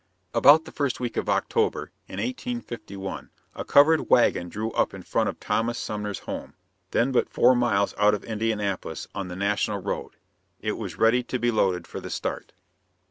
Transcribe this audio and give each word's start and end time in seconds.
About 0.33 0.65
the 0.65 0.71
first 0.71 0.99
week 0.99 1.15
of 1.15 1.29
October, 1.29 1.91
in 2.07 2.13
1851, 2.13 3.29
a 3.53 3.63
covered 3.63 4.09
wagon 4.09 4.49
drew 4.49 4.71
up 4.71 4.95
in 4.95 5.03
front 5.03 5.29
of 5.29 5.39
Thomas 5.39 5.77
Sumner's 5.77 6.17
house, 6.21 6.49
then 6.89 7.11
but 7.11 7.29
four 7.29 7.55
miles 7.55 7.93
out 7.99 8.15
from 8.15 8.23
Indianapolis 8.23 9.07
on 9.13 9.27
the 9.27 9.35
National 9.35 9.79
Road. 9.79 10.15
It 10.59 10.71
was 10.75 10.97
ready 10.97 11.21
to 11.21 11.37
be 11.37 11.51
loaded 11.51 11.85
for 11.85 11.99
the 11.99 12.09
start. 12.09 12.51